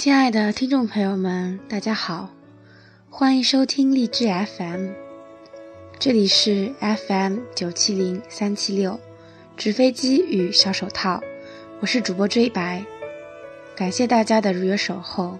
[0.00, 2.30] 亲爱的听众朋友们，大家好，
[3.10, 4.92] 欢迎收听荔枝 FM，
[5.98, 8.98] 这里是 FM 九七零三七六，
[9.58, 11.20] 纸飞机与小手套，
[11.80, 12.82] 我是主播追白，
[13.76, 15.38] 感谢大家的如约守候。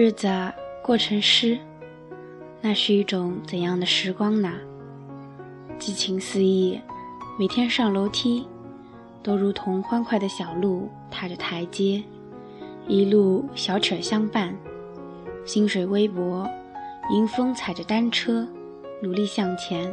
[0.00, 0.28] 日子
[0.80, 1.58] 过成诗，
[2.60, 4.52] 那是一种怎样的时光呢？
[5.76, 6.80] 激情四溢，
[7.36, 8.46] 每天上楼梯，
[9.24, 12.00] 都如同欢快的小鹿踏着台阶，
[12.86, 14.54] 一路小曲相伴。
[15.44, 16.48] 薪水微薄，
[17.12, 18.46] 迎风踩着单车，
[19.02, 19.92] 努力向前。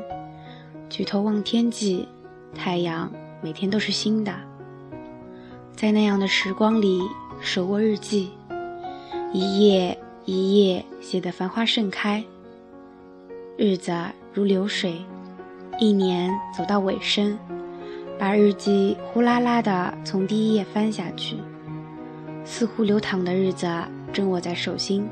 [0.88, 2.08] 举头望天际，
[2.54, 3.12] 太阳
[3.42, 4.31] 每天都是新的。
[5.75, 7.01] 在那样的时光里，
[7.42, 8.30] 手握日记。
[9.38, 12.24] 一页一页写得繁花盛开，
[13.58, 13.94] 日子
[14.34, 14.96] 如流水，
[15.78, 17.38] 一年走到尾声，
[18.18, 21.36] 把日记呼啦啦地从第一页翻下去，
[22.46, 23.68] 似乎流淌的日子
[24.14, 25.06] 正握在手心，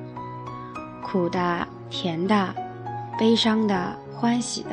[1.01, 2.55] 苦的、甜的、
[3.19, 4.69] 悲伤的、欢喜的，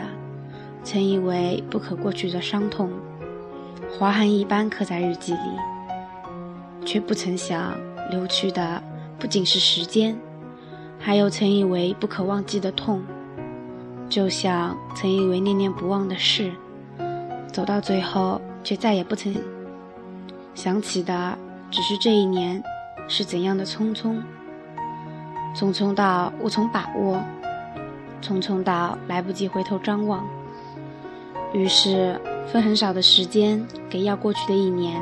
[0.84, 2.88] 曾以为不可过去的伤痛，
[3.98, 7.76] 划痕一般刻在日记里，却不曾想
[8.12, 8.80] 流去的。
[9.20, 10.18] 不仅是时间，
[10.98, 13.02] 还有曾以为不可忘记的痛，
[14.08, 16.50] 就像曾以为念念不忘的事，
[17.52, 19.36] 走到最后却再也不曾
[20.54, 21.36] 想起的，
[21.70, 22.62] 只是这一年
[23.08, 24.16] 是怎样的匆匆，
[25.54, 27.22] 匆匆到无从把握，
[28.22, 30.26] 匆匆到来不及回头张望，
[31.52, 34.98] 于是分很少的时间给要过去的一年。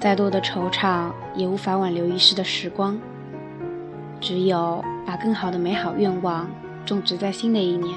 [0.00, 2.96] 再多的惆怅也无法挽留一世的时光，
[4.20, 6.48] 只有把更好的美好愿望
[6.86, 7.92] 种植在新的一年。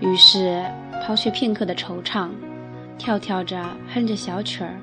[0.00, 0.64] 于是
[1.00, 2.28] 抛却片刻的惆怅，
[2.98, 4.74] 跳跳着哼着小曲儿，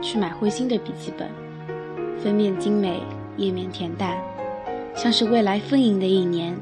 [0.00, 1.28] 去买回新的笔记本，
[2.22, 3.02] 封面精美，
[3.36, 4.16] 页面恬淡，
[4.94, 6.56] 像是未来丰盈的一年，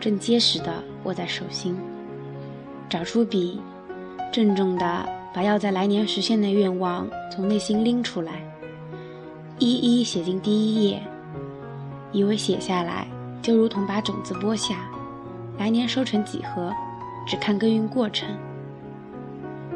[0.00, 1.78] 正结实的握在手心。
[2.88, 3.60] 找出笔，
[4.32, 5.15] 郑重的。
[5.36, 8.42] 把要在来年实现的愿望从内心拎出来，
[9.58, 11.02] 一一写进第一页，
[12.10, 13.06] 以为写下来
[13.42, 14.88] 就如同把种子播下，
[15.58, 16.72] 来年收成几何，
[17.26, 18.26] 只看耕耘过程。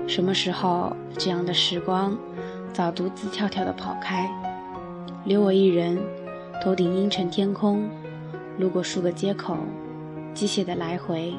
[0.06, 2.16] 什么时候这样的时光
[2.72, 4.30] 早独自悄悄地跑开，
[5.26, 5.98] 留我一人，
[6.64, 7.86] 头顶阴沉天空，
[8.56, 9.58] 路过数个街口，
[10.32, 11.34] 机械的来回，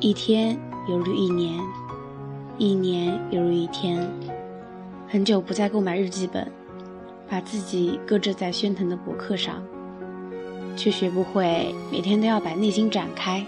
[0.00, 0.54] 一天
[0.86, 1.58] 犹如一年，
[2.58, 4.08] 一年犹如一天。
[5.08, 6.50] 很久不再购买日记本，
[7.28, 9.62] 把自己搁置在喧腾的博客上，
[10.74, 13.44] 却学不会每天都要把内心展开。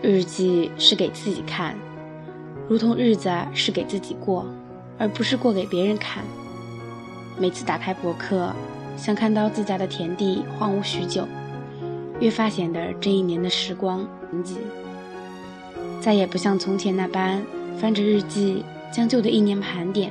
[0.00, 1.76] 日记是给自己看。
[2.68, 4.46] 如同日子是给自己过，
[4.98, 6.24] 而不是过给别人看。
[7.38, 8.52] 每次打开博客，
[8.96, 11.26] 像看到自家的田地荒芜许久，
[12.20, 14.56] 越发显得这一年的时光贫瘠。
[16.00, 17.42] 再也不像从前那般
[17.78, 20.10] 翻着日记，将旧的一年盘点，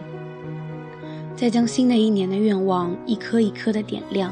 [1.35, 4.31] 再将新的一年的愿望一颗一颗的点亮。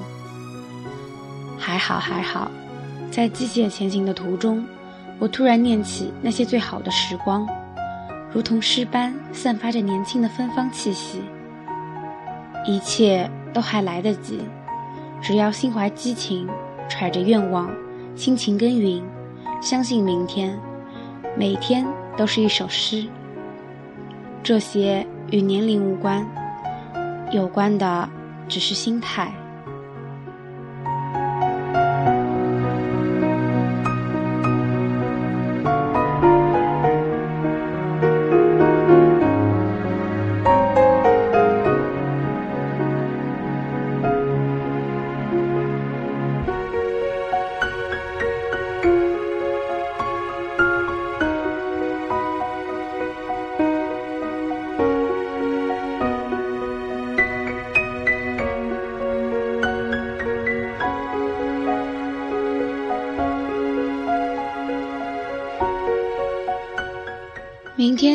[1.57, 2.51] 还好还好，
[3.09, 4.63] 在机械前行的途中，
[5.17, 7.47] 我突然念起那些最好的时光。
[8.31, 11.21] 如同诗般散发着年轻的芬芳气息，
[12.67, 14.39] 一切都还来得及，
[15.21, 16.47] 只要心怀激情，
[16.89, 17.71] 揣着愿望，
[18.15, 19.01] 辛勤耕耘，
[19.61, 20.59] 相信明天，
[21.37, 23.07] 每天都是一首诗。
[24.43, 26.27] 这些与年龄无关，
[27.31, 28.09] 有关的
[28.49, 29.33] 只是心态。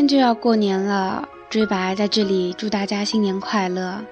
[0.08, 4.02] 就要过年了追白在这里祝大家新年快乐。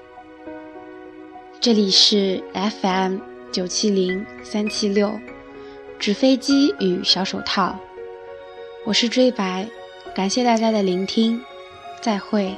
[1.58, 3.18] 这里是 fm
[3.50, 5.18] 九七零三七六
[5.98, 7.74] 纸飞机与小手套。
[8.84, 9.66] 我是追白
[10.14, 11.40] 感谢大家的聆听
[12.02, 12.54] 再会。